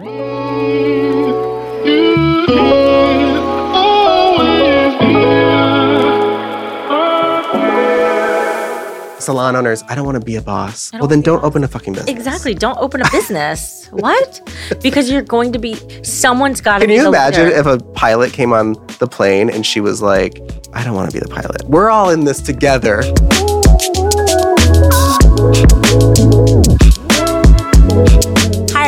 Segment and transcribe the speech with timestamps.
[0.00, 0.14] Salon
[9.54, 10.90] owners, I don't want to be a boss.
[10.94, 12.10] Well, then wanna be a don't open a fucking business.
[12.10, 12.54] Exactly.
[12.54, 13.88] Don't open a business.
[13.90, 14.40] what?
[14.82, 16.94] Because you're going to be someone's got to be.
[16.94, 17.58] Can you imagine leader.
[17.58, 20.40] if a pilot came on the plane and she was like,
[20.72, 21.64] I don't want to be the pilot.
[21.64, 23.02] We're all in this together.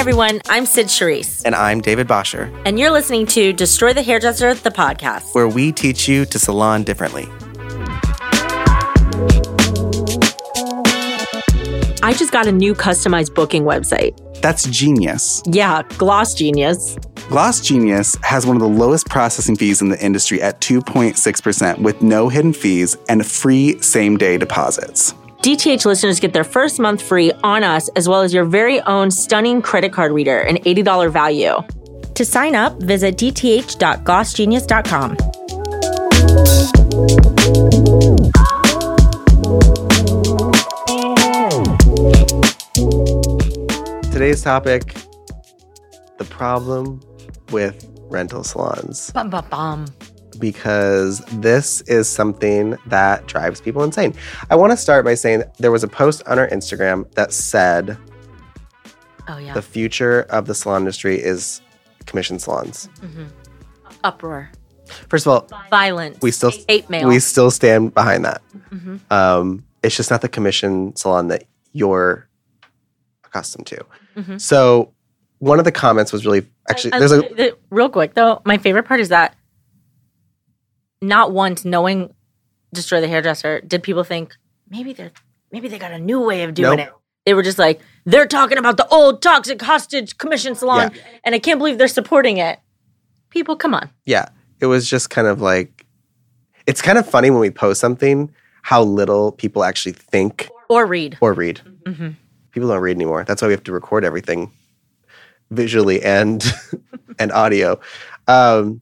[0.03, 4.03] Hi everyone, I'm Cyd Charisse, And I'm David Bosher, and you're listening to Destroy the
[4.03, 5.33] Hairdresser, the podcast.
[5.33, 7.29] where we teach you to salon differently.
[12.03, 14.19] I just got a new customized booking website.
[14.43, 15.41] That's genius.
[15.47, 16.97] Yeah, Gloss Genius.
[17.29, 22.03] Gloss Genius has one of the lowest processing fees in the industry at 2.6% with
[22.03, 25.15] no hidden fees and free same day deposits.
[25.43, 29.11] DTH listeners get their first month free on us, as well as your very own
[29.11, 31.55] stunning credit card reader, an $80 value.
[32.15, 35.17] To sign up, visit dth.glossgenius.com.
[44.13, 44.95] Today's topic
[46.19, 47.01] the problem
[47.51, 49.11] with rental salons.
[49.11, 49.87] Bum, bum, bum.
[50.43, 54.13] Because this is something that drives people insane.
[54.51, 57.97] I want to start by saying there was a post on our Instagram that said
[59.29, 59.55] Oh, yeah.
[59.55, 61.63] the future of the salon industry is
[62.07, 62.89] commission salons.
[64.03, 64.51] Uproar.
[65.09, 66.19] First of all, Violence.
[66.23, 67.07] we still Hate mail.
[67.07, 68.43] we still stand behind that.
[68.75, 68.99] Mhm.
[69.13, 72.27] Um, it's just not the commission salon that you're
[73.25, 73.85] accustomed to.
[74.17, 74.41] Mhm.
[74.41, 74.93] So
[75.39, 78.85] one of the comments was really actually I- there's a real quick though, my favorite
[78.87, 79.37] part is that
[81.03, 82.15] not once knowing
[82.73, 84.35] destroy the hairdresser did people think
[84.71, 85.11] maybe they're
[85.51, 86.89] maybe they got a new way of doing Nope.
[86.89, 86.93] it.
[87.27, 90.91] They were just like they're talking about the old toxic hostage commission salon,
[91.23, 92.59] and I can't believe they're supporting it.
[93.31, 93.91] People, come on.
[94.07, 94.27] yeah,
[94.61, 95.87] it was just kind of like
[96.67, 101.17] it's kind of funny when we post something how little people actually think Or read.
[101.21, 101.61] or read.
[101.87, 102.11] hmm
[102.53, 103.25] People don't read anymore.
[103.25, 104.53] That's why we have to record everything
[105.51, 106.45] visually and
[107.19, 107.81] and audio.
[108.29, 108.82] Um,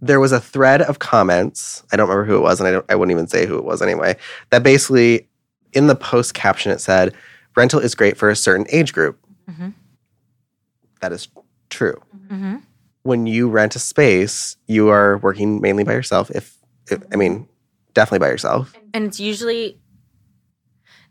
[0.00, 1.82] there was a thread of comments.
[1.92, 2.86] I don't remember who it was, and I don't.
[2.88, 4.16] I wouldn't even say who it was anyway.
[4.50, 5.28] That basically,
[5.72, 7.14] in the post caption, it said,
[7.56, 9.18] "Rental is great for a certain age group."
[9.50, 9.74] Mhm.
[11.00, 11.28] That is
[11.70, 12.00] true.
[12.28, 12.56] hmm
[13.02, 16.30] When you rent a space, you are working mainly by yourself.
[16.30, 16.56] If,
[16.90, 17.48] if I mean,
[17.94, 18.74] definitely by yourself.
[18.92, 19.80] And it's usually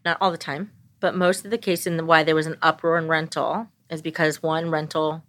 [0.05, 2.97] not all the time, but most of the case in why there was an uproar
[2.97, 5.23] in rental is because one rental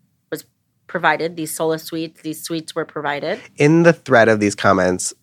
[0.89, 1.37] provided.
[1.37, 3.39] These solo suites, these suites were provided.
[3.57, 5.15] in the thread of these comments,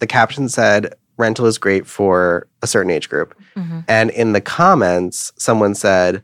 [0.00, 3.34] the caption said rental is great for a certain age group.
[3.56, 3.84] Mhm.
[3.88, 6.22] And in the comments, someone said,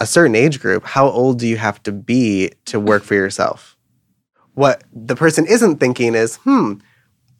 [0.00, 3.76] a certain age group, how old do you have to be to work for yourself?
[4.54, 6.74] What the person isn't thinking is, hmm,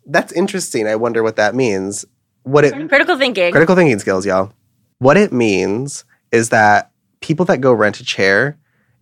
[0.06, 0.86] that's interesting.
[0.88, 2.04] I wonder what that means.
[2.44, 3.50] What it Critical thinking.
[3.52, 4.52] critical thinking skills, y'all.
[4.98, 6.90] What it means is that
[7.20, 8.56] people that go rent a chair,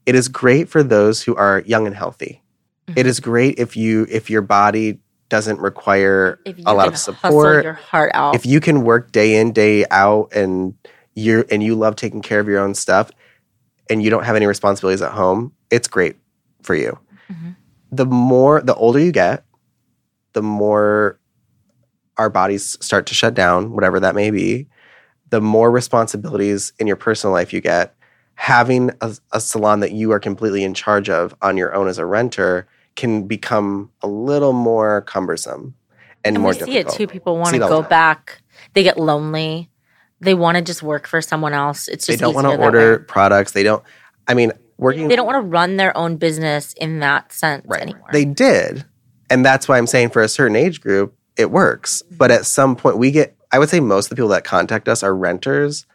[0.06, 2.42] it is great for those who are young and healthy.
[2.88, 3.00] Mm-hmm.
[3.00, 7.64] It is great if you if your body doesn't require you a lot of support.
[7.64, 8.36] your heart out.
[8.36, 10.74] If you can work day in day out and
[11.14, 13.10] you're and you love taking care of your own stuff
[13.90, 16.16] and you don't have any responsibilities at home, it's great
[16.62, 16.98] for you.
[17.30, 17.56] Mhm.
[17.90, 19.44] The more the older you get,
[20.32, 21.18] the more
[22.18, 24.68] our bodies start to shut down, whatever that may be,
[25.30, 27.95] the more responsibilities in your personal life you get.
[28.36, 31.98] Having a, a salon that you are completely in charge of on your own as
[31.98, 35.74] a renter can become a little more cumbersome
[36.24, 36.94] and, and more we see difficult.
[36.94, 37.06] it too.
[37.06, 38.42] People want to the go back.
[38.74, 39.70] They get lonely.
[40.20, 41.88] They want to just work for someone else.
[41.88, 43.52] It's just They don't want to order products.
[43.52, 43.82] They don't.
[44.26, 45.08] I mean, working.
[45.08, 47.82] They don't want to run their own business in that sense right.
[47.82, 48.08] anymore.
[48.12, 48.84] They did,
[49.30, 52.02] and that's why I'm saying for a certain age group, it works.
[52.02, 52.16] Mm-hmm.
[52.16, 53.36] But at some point, we get.
[53.52, 55.86] I would say most of the people that contact us are renters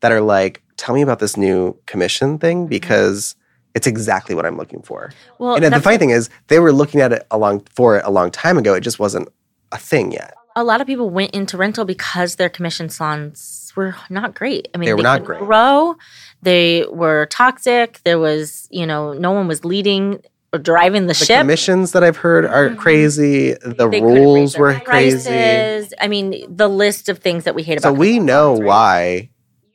[0.00, 3.36] that are like, "Tell me about this new commission thing because
[3.74, 7.00] it's exactly what I'm looking for." well, and the funny thing is, they were looking
[7.02, 8.72] at it along for it a long time ago.
[8.74, 9.28] It just wasn't
[9.72, 10.32] a thing yet.
[10.56, 14.66] a lot of people went into rental because their commission salons were not great.
[14.74, 15.46] I mean, They were not couldn't great.
[15.46, 15.94] Grow,
[16.42, 18.00] they were toxic.
[18.02, 20.20] There was, you know, no one was leading
[20.52, 21.40] or driving the, The ship.
[21.42, 22.78] commissions that I've heard are Mhm.
[22.78, 23.52] crazy.
[23.52, 25.28] The They rules were crazy.
[25.28, 25.94] prices.
[26.00, 27.90] I mean, the list of things that we hate about.
[27.90, 28.62] So we know right?
[28.64, 29.30] why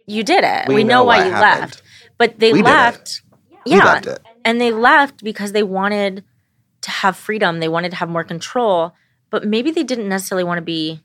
[0.08, 0.68] you did it.
[0.68, 1.62] we We, know, know why you happened.
[1.72, 1.82] left,
[2.18, 3.22] but they We left.
[3.66, 4.02] Yeah,
[4.44, 6.24] and they left because they wanted
[6.82, 7.60] to have freedom.
[7.62, 8.94] They wanted to have more control,
[9.30, 11.02] but maybe they didn't necessarily want to be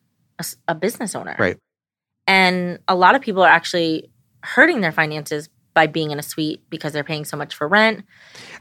[0.67, 1.37] a business owner.
[1.39, 1.57] Right.
[2.27, 4.11] And a lot of people are actually
[4.43, 8.05] hurting their finances by being in a suite because they're paying so much for rent.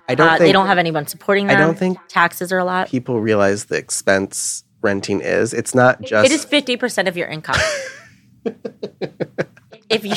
[0.07, 1.57] I don't Uh, think they don't have anyone supporting them.
[1.57, 2.87] I don't think taxes are a lot.
[2.89, 5.53] people realize the expense renting is.
[5.53, 7.59] It's not just It is fifty percent of your income.
[9.89, 10.13] if you,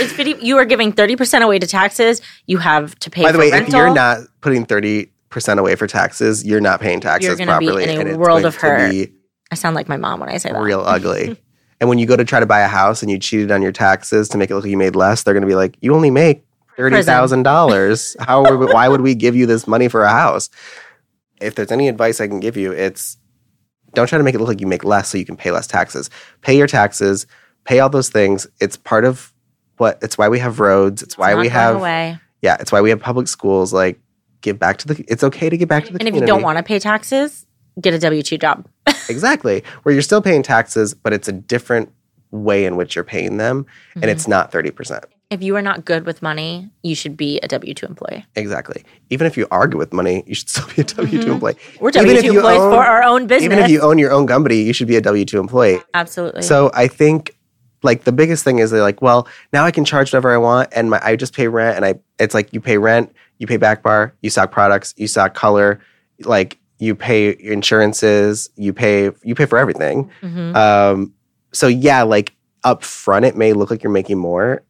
[0.00, 2.20] it's fifty, you are giving thirty percent away to taxes.
[2.46, 3.22] You have to pay.
[3.22, 3.68] By the way, rental.
[3.68, 5.08] if you're not putting 30%
[5.58, 9.10] away for taxes, you're not paying taxes gonna be in a world of hurt.
[9.50, 10.60] I sound like my mom when I say that.
[10.60, 11.36] real ugly.
[11.80, 13.72] and when you go to try to buy a house and you cheated on your
[13.72, 15.94] taxes to make it look like you made less, they're going to be like, "You
[15.94, 16.44] only make
[16.78, 18.16] $30,000.
[18.20, 20.48] How we, why would we give you this money for a house?"
[21.40, 23.18] If there's any advice I can give you, it's
[23.94, 25.66] don't try to make it look like you make less so you can pay less
[25.66, 26.08] taxes.
[26.40, 27.26] Pay your taxes,
[27.64, 28.46] pay all those things.
[28.60, 29.32] It's part of
[29.78, 32.18] what it's why we have roads, it's, It's why we have away.
[32.40, 33.72] yeah, it's why we have public schools.
[33.72, 33.98] Like,
[34.40, 35.04] give back to the.
[35.08, 35.98] It's okay to give back to the.
[35.98, 37.46] And if you don't want to pay taxes,
[37.80, 38.66] get a W two job.
[39.08, 41.90] exactly, where you're still paying taxes, but it's a different
[42.30, 44.10] way in which you're paying them, and Mm-hmm.
[44.10, 45.04] it's not thirty percent.
[45.30, 48.24] If you are not good with money, you should be a W two employee.
[48.36, 48.84] Exactly.
[49.08, 51.56] Even if you are good with money, you should still be a W two employee.
[51.80, 53.46] We're Even W if two you employees own- for our own business.
[53.50, 55.80] Even if you own your own company, you should be a W two employee.
[55.94, 56.42] Absolutely.
[56.42, 57.34] So I think
[57.82, 60.68] like the biggest thing is they're like, well, now I can charge whatever I want,
[60.72, 63.56] and my I just pay rent, and I it's like you pay rent, you pay
[63.56, 65.80] back bar, you stock products, you stock color,
[66.20, 70.10] like you pay your insurances, you pay you pay for everything.
[70.22, 70.54] Mhm.
[70.56, 71.14] Um,
[71.52, 72.32] so yeah, like
[72.64, 74.62] up front, it may look like you're making more,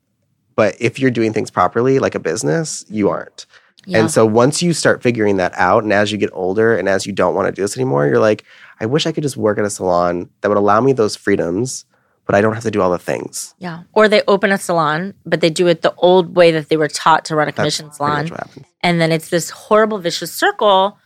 [0.56, 3.46] but if you're doing things properly, like a business, you aren't.
[3.86, 3.98] yeah.
[3.98, 7.04] And so once you start figuring that out, and as you get older, and as
[7.06, 8.44] you don't want to do this anymore, you're like,
[8.80, 11.84] I wish I could just work at a salon that would allow me those freedoms,
[12.32, 13.54] but I don't have to do all the things.
[13.58, 13.82] yeah.
[13.92, 16.88] Or they open a salon, but they do it the old way that they were
[16.88, 18.22] taught to run a commission pretty salon.
[18.22, 18.66] much what happens.
[18.82, 20.96] And then it's this horrible vicious circle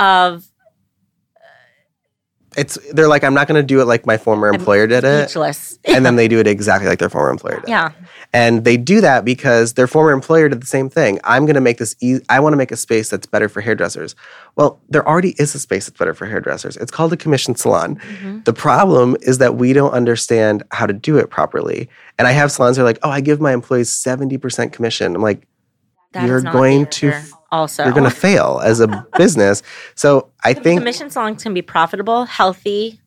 [0.00, 0.46] of
[1.36, 1.40] uh,
[2.56, 5.28] It's they're like, I'm not going to do it like my former employer did it,
[5.28, 5.78] speechless.
[5.84, 7.68] and then they do it exactly like their former employer did.
[7.68, 7.92] yeah.
[8.34, 11.20] And they do that because their former employer did the same thing.
[11.22, 12.24] I'm going to make this easy.
[12.30, 14.14] I want to make a space that's better for hairdressers.
[14.56, 16.78] Well, there already is a space that's better for hairdressers.
[16.78, 17.96] It's called a commission salon.
[17.96, 18.44] Mhm.
[18.46, 21.90] The problem is that we don't understand how to do it properly.
[22.18, 25.14] And I have salons that are like, oh, I give my employees 70% commission.
[25.14, 25.46] I'm like,
[26.12, 27.12] That You're going to
[27.50, 27.84] also.
[27.84, 29.62] you're going to fail as a business.
[29.94, 33.00] So I think commission salons can be profitable, healthy,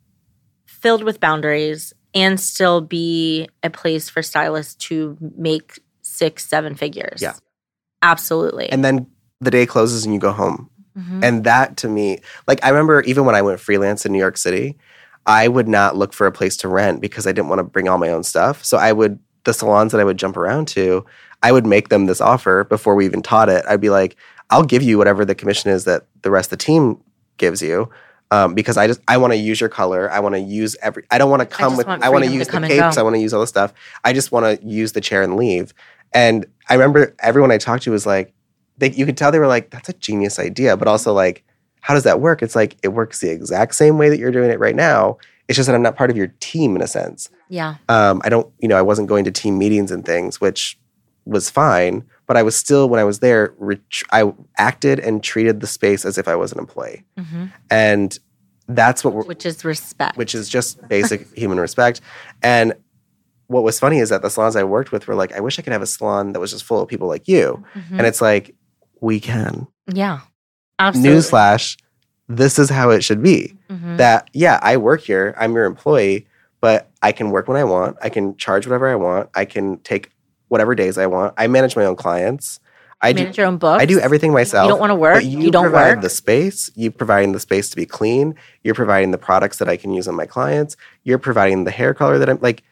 [0.66, 7.21] filled with boundaries, and still be a place for stylists to make six, seven figures.
[7.21, 7.33] Yeah.
[8.01, 8.69] Absolutely.
[8.69, 9.07] and then
[9.41, 10.69] the day closes and you go home.
[10.97, 11.23] Mhm.
[11.23, 14.38] And that to me, like I remember even when I went freelance in New York
[14.38, 14.77] City,
[15.25, 17.89] I would not look for a place to rent because I didn't want to bring
[17.89, 18.63] all my own stuff.
[18.63, 21.03] So I would, the salons that I would jump around to,
[21.44, 23.65] I would make them this offer before we even taught it.
[23.68, 24.15] I'd be like,
[24.51, 27.01] I'll give you whatever the commission is that the rest of the team
[27.38, 27.89] gives you.
[28.31, 30.12] Um, because I just I want to use your color.
[30.12, 31.04] I want to use every.
[31.12, 31.88] I don't want to come with.
[31.88, 32.98] want I want to use the capes.
[32.98, 33.74] I want to use all the stuff.
[34.04, 35.74] I just want to use the chair and leave.
[36.13, 38.33] And I remember everyone I talked to was like,
[38.77, 41.44] they, you could tell they were like, that's a genius idea, but also like,
[41.81, 42.42] how does that work?
[42.42, 45.18] It's like it works the exact same way that you're doing it right now.
[45.48, 47.30] It's just that I'm not part of your team in a sense.
[47.50, 47.75] yeah.
[47.89, 50.80] Um, I don't, you know, I wasn't going to team meetings and things, which
[51.25, 52.04] was fine.
[52.27, 53.80] But I was still, when I was there, ret-
[54.12, 58.18] I acted and treated the space as if I was an employee, hmm and
[58.68, 60.18] that's what we're, Which is respect.
[60.18, 62.01] which is just basic human respect.
[62.42, 62.74] And
[63.45, 65.62] what was funny is that the salons I worked with were like, I wish I
[65.62, 67.63] could have a salon that was just full of people like you.
[67.75, 67.92] Mhm.
[68.00, 68.56] And it's like,
[69.01, 69.68] we can.
[69.88, 70.21] yeah.
[70.80, 71.19] Absolutely.
[71.19, 71.78] Newsflash,
[72.28, 73.56] this is how it should be.
[73.69, 73.97] Mhm.
[73.97, 76.26] That, yeah, I work here, I'm your employee,
[76.59, 77.97] but I can work when I want.
[78.02, 79.30] I can charge whatever I want.
[79.35, 80.09] I can take
[80.47, 81.33] whatever days I want.
[81.37, 82.59] I manage my own clients.
[83.02, 83.81] I do, Manage your own books.
[83.81, 84.66] I do everything myself.
[84.66, 85.23] You don't want to work.
[85.23, 86.02] You, you, don't provide work.
[86.02, 86.71] the space.
[86.75, 88.35] You providing the space to be clean.
[88.64, 90.78] You're providing the products that I can use on my clients.
[91.04, 92.64] You're providing the hair color that I'm like.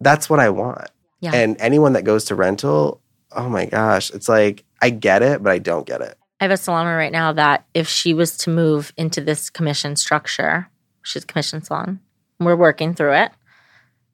[0.00, 0.88] That's what I want.
[1.20, 1.30] Yeah.
[1.32, 3.00] And anyone that goes to rental,
[3.30, 6.18] oh my gosh, it's like I get it, but I don't get it.
[6.40, 9.94] I have a salon right now that if she was to move into this commission
[9.94, 10.68] structure,
[11.02, 12.00] she's a commission salon.
[12.40, 13.30] We're working through it.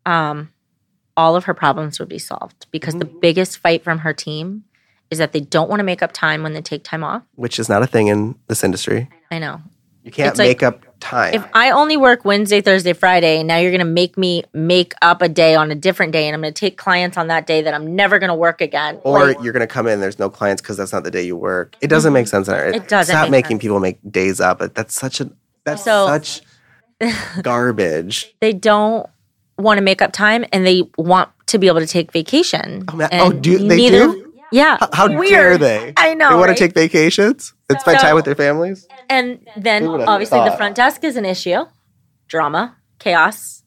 [0.05, 0.53] Um,
[1.19, 3.19] all of her problems would be solved because the mm-hmm.
[3.19, 4.63] biggest fight from her team
[5.11, 7.23] is that they don't want to make up time when they take time off.
[7.35, 9.09] Which is not a thing in this industry.
[9.31, 9.61] I know.
[10.05, 11.35] You can't It's like, make up time.
[11.35, 15.21] If I only work Wednesday, Thursday, Friday, now you're going to make me make up
[15.21, 17.63] a day on a different day and I'm going to take clients on that day
[17.63, 19.01] that I'm never going to work again.
[19.03, 21.23] or Like, you're going to come in, there's no clients because that's not the day
[21.23, 21.75] you work.
[21.81, 22.45] It doesn't make mm-hmm.
[22.45, 22.49] sense.
[22.49, 23.63] It, It doesn't Stop make making sense.
[23.63, 24.61] people make days up.
[24.75, 25.33] That's such a
[25.65, 26.43] that's So- such
[27.43, 28.35] garbage.
[28.41, 29.09] they don't
[29.59, 32.85] want to make up time and they want to be able to take vacation.
[32.89, 33.09] Oh, man.
[33.13, 34.25] Oh do they neither- do?
[34.51, 34.79] Yeah.
[34.81, 35.93] How, how dare they?
[35.97, 36.31] I know.
[36.31, 36.57] They want right?
[36.57, 38.87] to take vacations and spend So- time with their families.
[39.11, 41.65] And then obviously the front desk is an issue.
[42.29, 43.63] Drama, chaos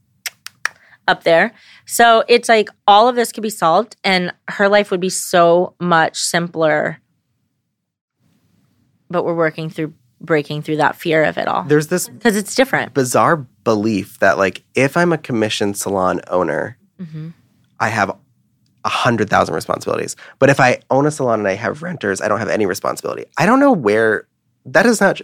[1.08, 1.54] up there.
[1.86, 5.76] So it's like all of this could be solved, and her life would be so
[5.80, 7.02] much simpler.
[9.10, 12.56] But we're working through breaking through that fear of it all There's this because it's
[12.56, 12.94] different.
[12.94, 17.34] bizarre belief that like if I'm a commission salon owner, Mhm.
[17.80, 18.12] I have
[18.86, 20.16] a hundred thousand responsibilities.
[20.40, 23.26] But if I own a salon and I have renters, I don't have any responsibility.
[23.38, 24.28] I don't know where
[24.66, 25.22] that is not.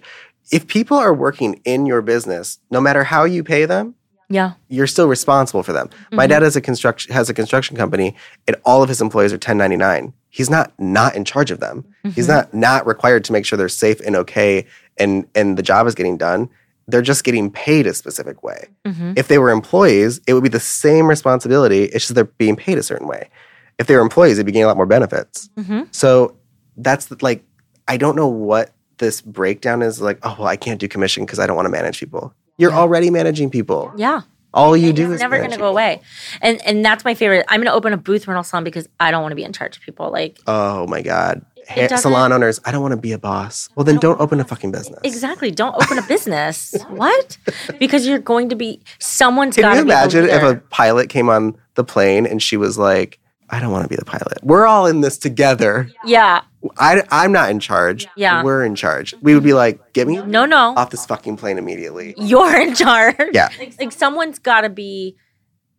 [0.51, 3.95] If people are working in your business, no matter how you pay them,
[4.29, 4.53] Yeah.
[4.69, 5.89] you're still responsible for them.
[6.11, 6.29] My Mhm.
[6.29, 8.15] dad has a construction has a construction company,
[8.47, 10.13] and all of his employees are 1099.
[10.29, 11.85] He's not not in charge of them.
[12.13, 12.29] He's Mhm.
[12.29, 14.65] not not required to make sure they're safe and okay,
[14.99, 16.49] and and the job is getting done.
[16.87, 18.67] They're just getting paid a specific way.
[18.85, 19.17] Mhm.
[19.19, 21.83] If they were employees, it would be the same responsibility.
[21.85, 23.29] It's just they're being paid a certain way.
[23.77, 25.49] If they were employees, they'd be getting a lot more benefits.
[25.59, 25.87] Mhm.
[25.91, 26.35] So
[26.77, 27.43] that's like,
[27.87, 29.99] I don't know what this breakdown is.
[30.01, 32.33] Like, oh well, I can't do commission because I don't want to manage people.
[32.57, 32.77] You're Yeah.
[32.79, 33.91] already managing people.
[33.97, 34.21] Yeah.
[34.53, 36.01] All you And do is never going to go away.
[36.41, 37.45] And and that's my favorite.
[37.49, 39.51] I'm going to open a booth rental salon because I don't want to be in
[39.53, 40.09] charge of people.
[40.09, 42.59] Like Oh my god, Hair, salon owners.
[42.65, 43.69] I don't want to be a boss.
[43.75, 44.99] Well, then don't don't, open a fucking business.
[45.03, 46.73] exactly, don't open a business.
[46.89, 47.37] what?
[47.79, 50.55] Because you're going to be someone's Can got you to be the imagine if a
[50.69, 53.19] pilot came on the plane and she was like,
[53.49, 54.39] "I don't want to be the pilot.
[54.43, 55.89] We're all in this together.
[56.05, 56.41] yeah.
[56.79, 58.07] I, I'm not in charge.
[58.15, 58.43] Yeah.
[58.43, 60.73] we're in charge." We would be like, "Get me No, no.
[60.75, 63.15] off this fucking plane immediately." You're in charge.
[63.33, 63.49] Yeah.
[63.59, 65.15] Like, like someone's got to be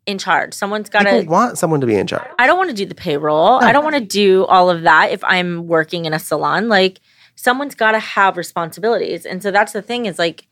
[0.09, 0.55] in charge.
[0.55, 2.27] Someone's got to want someone to be in charge.
[2.39, 3.63] I don't want to do the payroll.
[3.63, 6.69] I don't want to do all of that if I'm working in a salon.
[6.69, 7.01] Like
[7.37, 9.27] someone's got to have responsibilities.
[9.27, 10.47] And so that's the thing is like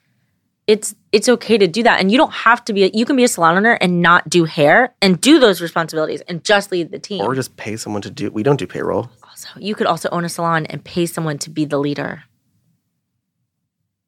[0.66, 2.00] it's it's okay to do that.
[2.00, 4.44] And you don't have to be you can be a salon owner and not do
[4.44, 7.22] hair and do those responsibilities and just lead the team.
[7.22, 8.30] Or just pay someone to do.
[8.30, 9.10] We don't do payroll.
[9.24, 12.24] also, you could also own a salon and pay someone to be the leader.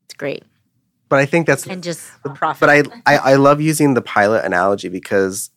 [0.05, 0.45] It's great.
[1.09, 2.61] But I think that's And just the profit.
[2.61, 5.51] But I, I I love using the pilot analogy because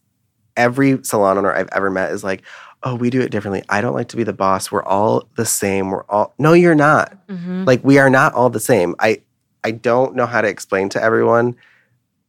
[0.55, 2.43] every salon owner I've ever met is like,
[2.83, 3.63] oh, we do it differently.
[3.69, 4.71] I don't like to be the boss.
[4.71, 5.89] We're all the same.
[5.91, 7.13] We're all no, you're not.
[7.27, 7.65] Mhm.
[7.67, 8.95] Like we are not all the same.
[8.99, 9.21] I
[9.63, 11.55] I don't know how to explain to everyone.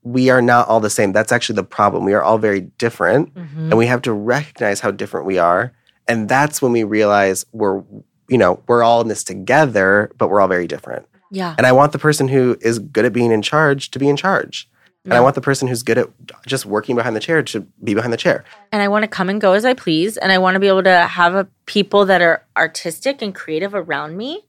[0.05, 1.13] We are not all the same.
[1.13, 2.05] That's actually the problem.
[2.05, 3.71] We are all very different, Mhm.
[3.71, 5.73] and we have to recognize how different we are.
[6.09, 7.83] And that's when we realize we're,
[8.29, 11.07] you know, we're all in this together, but we're all very different.
[11.33, 11.55] Yeah.
[11.57, 14.17] And I want the person who is good at being in charge to be in
[14.17, 14.69] charge.
[15.05, 16.09] And I want the person who's good at
[16.47, 18.45] just working behind the chair to be behind the chair.
[18.71, 20.69] and I want to come and go as I please, and I want to be
[20.69, 24.45] able to have a, people that are artistic and creative around me,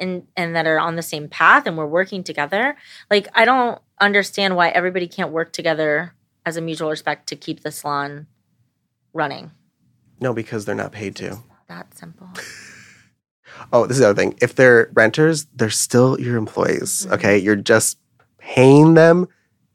[0.00, 2.74] and and that are on the same path, and we're working together.
[3.10, 6.14] Like I don't understand why everybody can't work together
[6.46, 8.28] as a mutual respect to keep the salon
[9.12, 9.50] running.
[10.20, 11.40] No, because they're not paid to.
[11.68, 12.28] That simple.
[13.72, 14.36] Oh, this is the other thing.
[14.42, 17.06] If they're renters, they're still your employees.
[17.08, 17.12] Mhm.
[17.14, 17.38] Okay.
[17.38, 17.98] You're just
[18.38, 19.28] paying them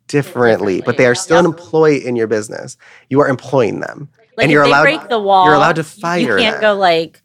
[0.08, 2.78] differently, but they are still an employee in your business.
[3.10, 4.10] You are employing them.
[4.38, 5.46] Like And if you're they allowed- break the wall.
[5.46, 6.62] you're allowed to fire You can't them.
[6.62, 7.22] go like,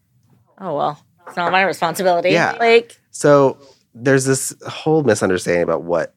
[0.60, 2.30] oh well, it's not my responsibility.
[2.30, 2.56] Yeah.
[2.58, 3.58] Like So
[3.94, 6.14] there's this whole misunderstanding about what,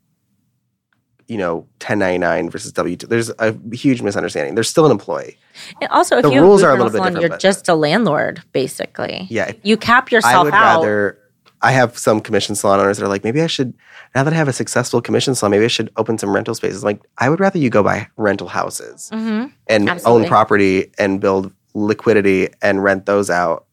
[1.28, 3.08] you know, 1099 versus W 2.
[3.08, 4.56] There's a huge misunderstanding.
[4.56, 5.38] They're still an employee.
[5.82, 7.68] and also if The you rules are a little bit salon, different, you're but- just
[7.68, 9.28] a landlord basically.
[9.30, 9.52] Yeah.
[9.64, 10.40] You cap yourself out.
[10.42, 10.78] I would out.
[10.82, 11.18] rather.
[11.62, 13.74] I have some commission salon owners that are like, maybe I should.
[14.14, 16.84] Now that I have a successful commission salon, maybe I should open some rental spaces.
[16.84, 20.24] Like, I would rather you go buy rental houses hmm and Absolutely.
[20.26, 23.66] own property and build liquidity and rent those out.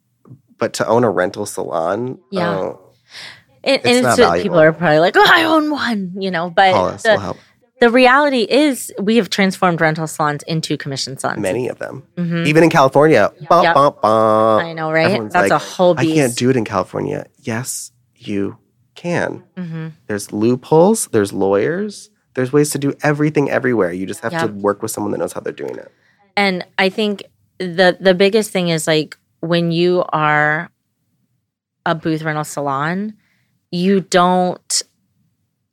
[0.59, 2.51] But to own a rental salon, Yeah.
[2.51, 2.81] oh,
[3.65, 6.51] And, It's and just- people are probably like, oh, I own one, you know.
[6.51, 7.37] But the,
[7.81, 11.41] the reality is, we have transformed rental salons into commission salons.
[11.41, 12.47] Many of them, Mhm.
[12.47, 13.33] even in California.
[13.49, 13.75] Bum, Yep.
[13.75, 14.61] bum, bum.
[14.65, 15.07] I know, right?
[15.07, 17.27] Everyone's That's like, a whole I can't do it in California.
[17.39, 18.59] Yes, you
[18.95, 19.43] can.
[19.57, 21.07] hmm There's loopholes.
[21.13, 22.11] There's lawyers.
[22.35, 23.93] There's ways to do everything everywhere.
[23.93, 25.91] You just have to work with someone that knows how they're doing it.
[26.37, 27.23] And I think
[27.59, 30.71] the the biggest thing is like when you are
[31.85, 33.15] a booth rental salon,
[33.73, 34.83] you don't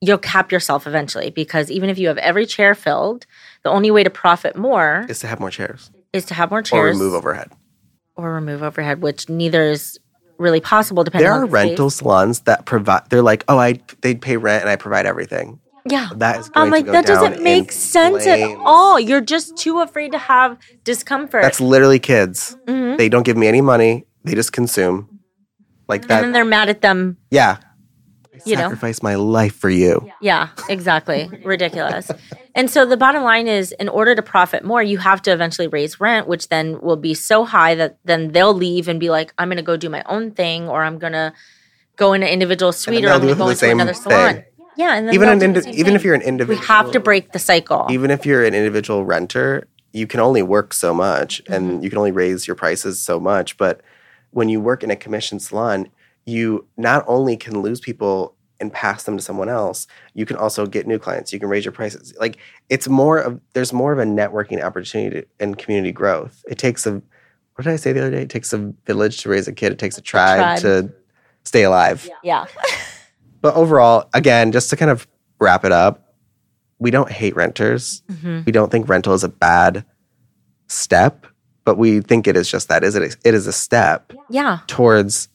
[0.02, 3.26] you'll cap yourself eventually because even if you have every chair filled,
[3.64, 6.62] the only way to profit more Is to have more chairs is to have more
[6.64, 6.96] chairs.
[6.96, 7.52] or remove overhead.
[8.16, 10.00] or remove overhead, which neither is
[10.38, 11.54] really possible depending There are the space.
[11.54, 13.02] rental salons that provide.
[13.10, 15.60] They're like, oh, I they'd pay rent and I provide everything.
[15.86, 16.10] Yeah.
[16.16, 19.00] That is I'm like, that doesn't make sense at all.
[19.00, 21.42] You're just too afraid to have discomfort.
[21.42, 22.56] That's literally kids.
[22.68, 22.98] Mhm.
[22.98, 24.06] They don't give me any money.
[24.24, 25.20] They just consume.
[25.90, 26.10] Like that.
[26.10, 26.22] and that.
[26.28, 27.18] then they're mad at them.
[27.32, 27.58] yeah.
[28.46, 28.62] You know.
[28.64, 30.10] sacrificed my life for you.
[30.22, 31.30] Yeah, exactly.
[31.44, 32.12] Ridiculous.
[32.56, 35.68] And so the bottom line is in order to profit more, you have to eventually
[35.68, 39.34] raise rent, which then will be so high that then they'll leave and be like,
[39.38, 41.34] I'm going to go do my own thing or I'm going to
[41.96, 44.36] go in an individual suite or I'm gonna go into another salon.
[44.36, 44.44] thing.
[44.78, 44.96] Yeah.
[44.96, 47.40] And then Even an indi- even if you're an individual, we have to break the
[47.40, 47.86] cycle.
[47.90, 51.54] even if you're an individual renter, you can only work so much Mm-hmm.
[51.54, 53.58] and you can only raise your prices so much.
[53.58, 53.82] But
[54.32, 55.90] when you work in a commission salon,
[56.26, 60.66] you not only can lose people and pass them to someone else, you can also
[60.66, 61.32] get new clients.
[61.32, 62.14] You can raise your prices.
[62.20, 62.38] Like
[62.70, 66.44] it's more of there's more of a networking opportunity and community growth.
[66.48, 67.02] It takes a
[67.56, 68.22] what did I say the other day?
[68.24, 69.72] It takes a village to raise a kid.
[69.74, 70.60] It takes a tribe, tribe.
[70.62, 70.94] to
[71.44, 72.10] stay alive.
[72.24, 72.46] Yeah.
[73.42, 75.08] But overall, again, just to kind of
[75.40, 76.14] wrap it up,
[76.78, 78.04] we don't hate renters.
[78.12, 78.46] Mhm.
[78.46, 79.86] We don't think rental is a bad
[80.68, 81.26] step,
[81.64, 82.84] but we think it is just that.
[82.84, 83.16] Is it?
[83.24, 84.60] It is a step Yeah.
[84.68, 85.30] towards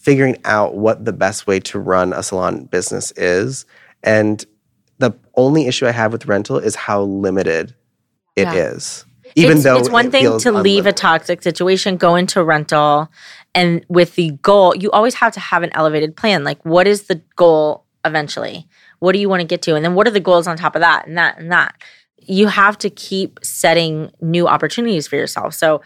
[0.00, 3.66] figuring out what the best way to run a salon business is.
[4.02, 4.42] And
[4.98, 7.74] the only issue I have with rental is how limited
[8.34, 9.04] it is.
[9.06, 9.32] Yeah.
[9.36, 13.10] Even it's, though it's one it thing to leave a toxic situation, go into rental,
[13.54, 16.44] and with the goal, you always have to have an elevated plan.
[16.44, 18.66] Like, what is the goal eventually?
[18.98, 19.76] What do you want to get to?
[19.76, 21.74] And then what are the goals on top of that and that and that?
[22.18, 25.54] You have to keep setting new opportunities for yourself.
[25.54, 25.82] So,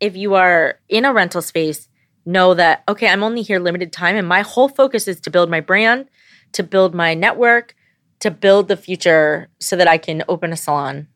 [0.00, 1.88] if you are in a rental space,
[2.24, 5.50] know that, okay, I'm only here limited time, and my whole focus is to build
[5.50, 6.08] my brand,
[6.52, 7.74] to build my network,
[8.20, 11.08] to build the future so that I can open a salon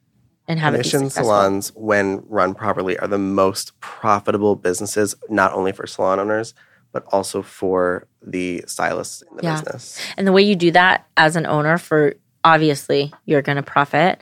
[0.49, 5.87] and have Commission salons, when run properly, are the most profitable businesses, not only for
[5.87, 6.55] salon owners,
[6.93, 9.61] but also for the stylists in the Yeah.
[9.61, 10.01] business.
[10.17, 14.21] And the way you do that as an owner, for obviously you're going to profit.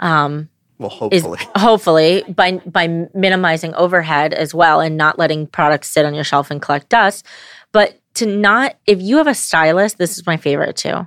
[0.00, 0.48] Um,
[0.88, 1.38] Well, is hopefully.
[1.56, 6.50] hopefully by by minimizing overhead as well and not letting products sit on your shelf
[6.50, 7.26] and collect dust.
[7.72, 11.06] But to not, if you have a stylist, this is my favorite too.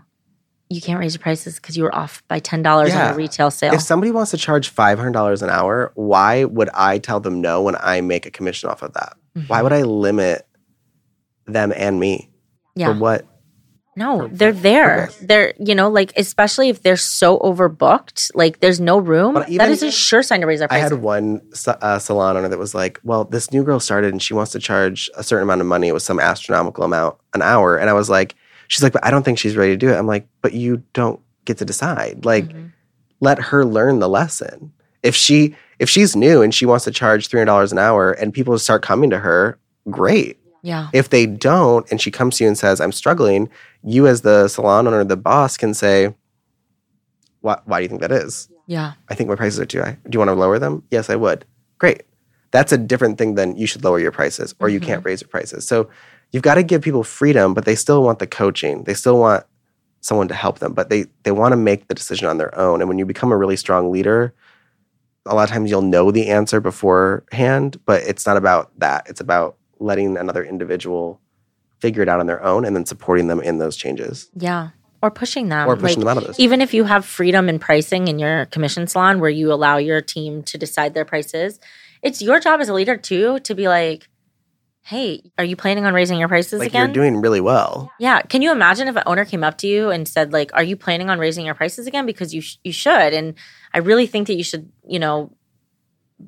[0.69, 3.49] You can't raise your prices because you were off by ten dollars on a retail
[3.51, 3.73] sale.
[3.73, 7.77] If somebody wants to charge $500 an hour, why would I tell them no when
[7.79, 9.15] I make a commission off of that?
[9.37, 9.47] Mm-hmm.
[9.47, 10.45] Why would I limit
[11.45, 12.29] them and me?
[12.75, 13.25] yeah, For what?
[13.97, 15.07] No, they're there.
[15.07, 15.17] purpose.
[15.21, 19.33] They're you know like especially if they're so overbooked, like there's no room.
[19.33, 22.59] That is a sure sign to raise their I had one uh, salon owner that
[22.59, 25.61] was like, "Well, this new girl started and she wants to charge a certain amount
[25.61, 25.87] of money.
[25.89, 28.35] It was some astronomical amount an hour." And I was like,
[28.67, 30.83] "She's like, but I don't think she's ready to do it." I'm like, "But you
[30.93, 32.23] don't get to decide.
[32.25, 32.71] Like, Mhm.
[33.19, 34.71] let her learn the lesson.
[35.03, 38.11] If she if she's new and she wants to charge three hundred dollars an hour
[38.11, 39.57] and people start coming to her,
[39.89, 40.37] great.
[40.67, 43.49] Yeah, If they don't, and she comes to you and says, "I'm struggling,"
[43.83, 46.13] you as the salon owner, the boss, can say,
[47.41, 47.59] "Why?
[47.65, 49.97] Why do you think that is?" yeah, I think my prices are too high.
[50.03, 50.83] Do you want to lower them?
[50.91, 51.45] Yes, I would.
[51.77, 52.03] Great.
[52.51, 54.83] That's a different thing than you should lower your prices or you Mhm.
[54.89, 55.65] can't raise your prices.
[55.67, 55.87] So
[56.31, 58.83] you've got to give people freedom, but they still want the coaching.
[58.83, 59.43] They still want
[60.01, 62.81] someone to help them, but they they want to make the decision on their own.
[62.81, 64.33] And when you become a really strong leader,
[65.25, 69.05] a lot of times you'll know the answer beforehand, but it's not about that.
[69.09, 71.21] It's about letting another individual
[71.79, 74.69] figure it out on their own and then supporting them in those changes yeah,
[75.01, 76.39] or pushing them or pushing like, them out of those.
[76.39, 80.01] even if you have freedom in pricing in your commission salon where you allow your
[80.01, 81.59] team to decide their prices,
[82.01, 84.07] it's your job as a leader too to be like,
[84.81, 86.87] hey, are you planning on raising your prices like again?
[86.87, 87.91] you're doing really well.
[87.99, 88.21] yeah.
[88.21, 90.77] Can you imagine if an owner came up to you and said, like, are you
[90.77, 92.05] planning on raising your prices again?
[92.05, 93.33] Because you sh- you should, and
[93.73, 95.33] I really think that you should, you know,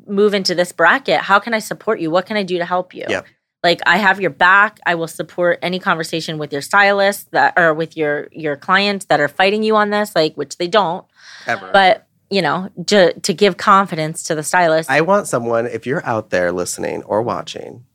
[0.06, 1.22] move into this bracket.
[1.22, 2.12] How can I support you?
[2.12, 3.06] What can I do to help you?
[3.08, 3.26] Yep.
[3.64, 4.80] Like I have your back.
[4.86, 9.20] I will support any conversation with your stylist that or with your your clients that
[9.20, 11.06] are fighting you on this, like which they don't.
[11.46, 11.70] Ever.
[11.74, 14.90] But you know, to to give confidence to the stylist.
[14.90, 17.86] I want someone, if you're out there listening or watching,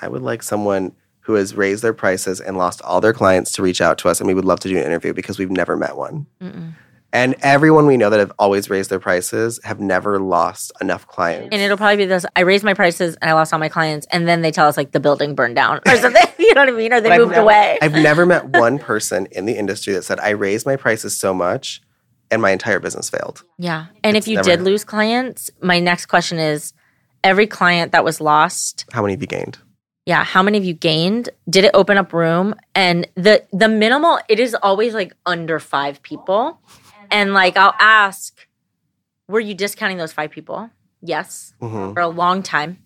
[0.00, 3.62] I would like someone who has raised their prices and lost all their clients to
[3.62, 4.20] reach out to us.
[4.20, 6.26] And we would love to do an interview because we've never met one.
[6.40, 6.72] Mm-mm.
[7.14, 11.48] And everyone we know that have always raised their prices have never lost enough clients.
[11.52, 14.06] and it'll probably be this I raised my prices and I lost all my clients.
[14.10, 16.22] And then they tell us like the building burned down or something.
[16.38, 16.92] you know what I mean?
[16.92, 17.78] Or they But I've moved never- away.
[17.82, 21.34] I've never met one person in the industry that said, I raised my prices so
[21.34, 21.82] much
[22.30, 23.44] and my entire business failed.
[23.58, 23.86] yeah.
[24.02, 26.72] And It's if you never- did lose clients, my next question is
[27.22, 29.58] every client that was lost, How many have you gained?
[30.06, 31.28] yeah, how many of you gained?
[31.48, 32.54] Did it open up room?
[32.74, 36.58] And the the minimal, it is always like under five people.
[37.12, 38.46] And like I'll ask,
[39.28, 40.70] were you discounting those five people?
[41.00, 41.52] Yes.
[41.60, 42.78] hmm for a long time.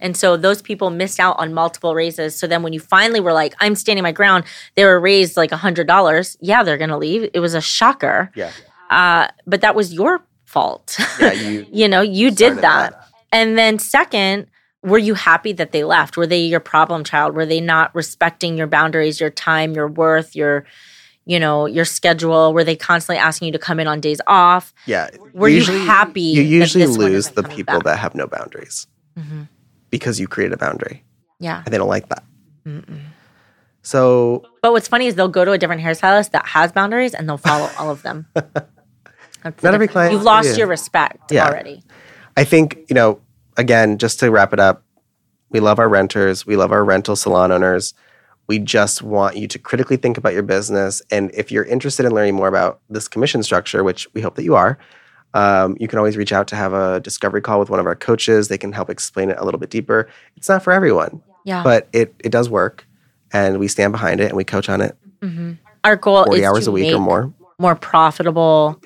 [0.00, 2.36] And so those people missed out on multiple raises.
[2.36, 4.44] So then when you finally were like, I'm standing my ground,
[4.74, 6.36] they were raised like a $100.
[6.40, 7.30] Yeah, they're going to leave.
[7.32, 8.30] It was a shocker.
[8.34, 8.50] Yeah.
[8.90, 10.96] Uh, but that was your fault.
[11.20, 13.08] Yeah, you you know, you did started that.
[13.32, 14.46] And then second,
[14.82, 16.16] were you happy that they left?
[16.16, 17.34] Were they your problem child?
[17.34, 20.66] Were they not respecting your boundaries, your time, your worth, your
[21.26, 22.52] you know, your schedule?
[22.52, 24.72] Were they constantly asking you to come in on days off?
[24.86, 25.08] Yeah.
[25.32, 27.84] Were you happy You usually lose the people back?
[27.84, 29.42] that have no boundaries hmm
[29.90, 31.04] because you create a boundary
[31.38, 31.62] Yeah.
[31.64, 32.24] and they don't like that.
[32.66, 33.00] Mm-mm.
[33.82, 37.28] So But what's funny is they'll go to a different hairstylist that has boundaries and
[37.28, 38.26] they'll follow all of them.
[38.34, 40.56] That's Not every client You've lost you.
[40.58, 41.46] your respect Yeah.
[41.46, 41.82] already.
[42.36, 43.20] I think, you know,
[43.56, 44.82] again, just to wrap it up,
[45.50, 47.94] we love our renters, we love our rental salon owners.
[48.46, 51.00] We just want you to critically think about your business.
[51.10, 54.44] And if you're interested in learning more about this commission structure, which we hope that
[54.44, 54.78] you are,
[55.32, 57.96] um, you can always reach out to have a discovery call with one of our
[57.96, 58.48] coaches.
[58.48, 60.08] They can help explain it a little bit deeper.
[60.36, 61.62] It's not for everyone, Yeah.
[61.64, 62.86] but it, it does work.
[63.32, 65.58] And we stand behind it and we coach on it Mhm.
[65.82, 67.32] Our goal 40 is hours to a week make or more.
[67.58, 68.80] more profitable,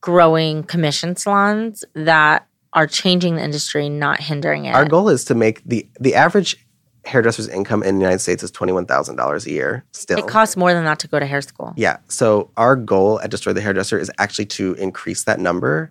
[0.00, 4.74] growing commission salons that are changing the industry, not hindering it.
[4.74, 6.63] Our goal is to make the the average
[7.06, 9.84] hairdresser's income in the United States is twenty one thousand dollars a year.
[9.92, 11.72] Still, it costs more than that to go to hair school.
[11.76, 11.98] yeah.
[12.08, 15.90] So our goal at Destroy the Hairdresser is actually to increase that number,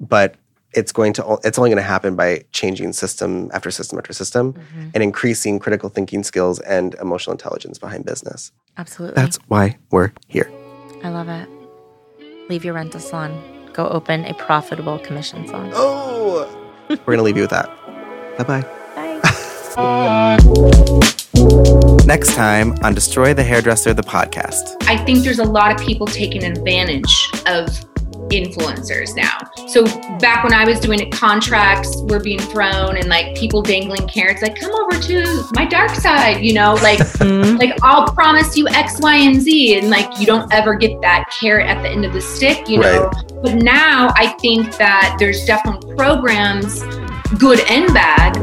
[0.00, 0.36] but
[0.72, 4.52] it's going to it's only going to happen by changing system after system after system
[4.52, 4.90] Mhm.
[4.94, 8.52] and increasing critical thinking skills and emotional intelligence behind business.
[8.76, 9.14] Absolutely.
[9.14, 10.50] That's why we're here.
[11.02, 11.48] I love it.
[12.50, 13.40] Leave your rental salon.
[13.72, 15.70] Go open a profitable commission salon.
[15.74, 16.46] Oh,
[16.90, 17.68] we're going to leave you with that.
[18.38, 18.60] Bye bye.
[18.62, 18.72] Bye.
[22.06, 24.74] Next time on Destroy the Hairdresser, the podcast.
[24.88, 27.66] I think there's a lot of people taking advantage of
[28.30, 29.38] influencers now.
[29.68, 29.84] So
[30.18, 34.40] back when I was doing it, contracts were being thrown and like people dangling carrots,
[34.40, 37.58] like come over to my dark side, you know, like Mhm.
[37.60, 41.24] like I'll promise you X, Y, and Z, and like you don't ever get that
[41.38, 43.10] carrot at the end of the stick, you know.
[43.42, 46.82] But now I think that there's definitely programs,
[47.38, 48.34] good and bad,